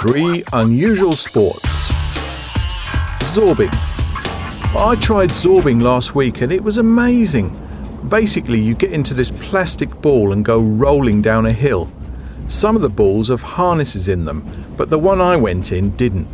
[0.00, 1.90] Three unusual sports.
[3.34, 3.74] Zorbing.
[4.76, 7.58] I tried zorbing last week and it was amazing.
[8.08, 11.90] Basically, you get into this plastic ball and go rolling down a hill.
[12.46, 16.28] Some of the balls have harnesses in them, but the one I went in didn't.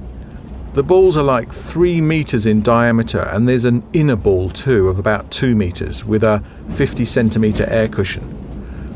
[0.74, 4.98] The balls are like three meters in diameter, and there's an inner ball too of
[4.98, 6.44] about two meters with a
[6.74, 8.28] 50 centimeter air cushion.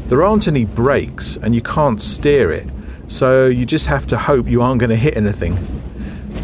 [0.09, 2.69] There aren't any brakes, and you can't steer it,
[3.09, 5.57] so you just have to hope you aren't going to hit anything.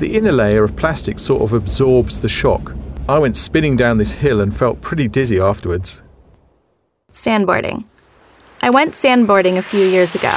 [0.00, 2.74] The inner layer of plastic sort of absorbs the shock.
[3.08, 6.02] I went spinning down this hill and felt pretty dizzy afterwards.
[7.10, 7.84] Sandboarding.
[8.62, 10.36] I went sandboarding a few years ago.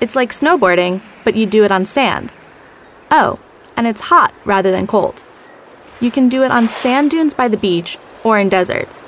[0.00, 2.32] It's like snowboarding, but you do it on sand.
[3.10, 3.38] Oh,
[3.76, 5.24] and it's hot rather than cold.
[6.00, 9.06] You can do it on sand dunes by the beach or in deserts.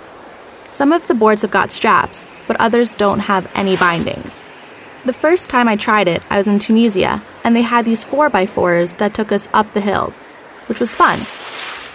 [0.66, 4.45] Some of the boards have got straps, but others don't have any bindings.
[5.05, 8.99] The first time I tried it, I was in Tunisia, and they had these 4x4s
[8.99, 10.18] that took us up the hills,
[10.66, 11.24] which was fun.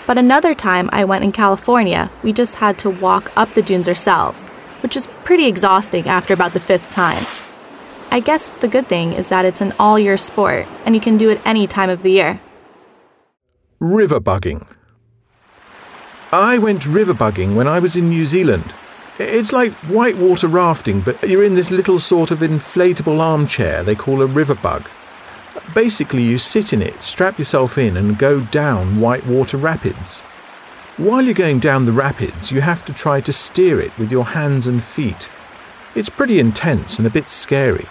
[0.07, 3.89] But another time I went in California, we just had to walk up the dunes
[3.89, 4.43] ourselves,
[4.81, 7.25] which is pretty exhausting after about the fifth time.
[8.09, 11.17] I guess the good thing is that it's an all year sport, and you can
[11.17, 12.39] do it any time of the year.
[13.79, 14.65] River bugging.
[16.31, 18.73] I went river bugging when I was in New Zealand.
[19.19, 24.23] It's like whitewater rafting, but you're in this little sort of inflatable armchair they call
[24.23, 24.89] a river bug.
[25.75, 30.21] Basically, you sit in it, strap yourself in, and go down whitewater rapids.
[30.97, 34.25] While you're going down the rapids, you have to try to steer it with your
[34.25, 35.29] hands and feet.
[35.93, 37.85] It's pretty intense and a bit scary.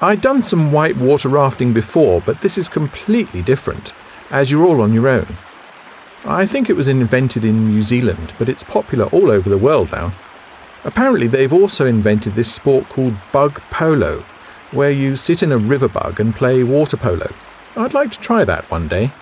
[0.00, 3.92] I'd done some whitewater rafting before, but this is completely different,
[4.30, 5.36] as you're all on your own.
[6.24, 9.92] I think it was invented in New Zealand, but it's popular all over the world
[9.92, 10.12] now.
[10.84, 14.24] Apparently, they've also invented this sport called bug polo,
[14.72, 17.30] where you sit in a river bug and play water polo.
[17.76, 19.12] I'd like to try that one day.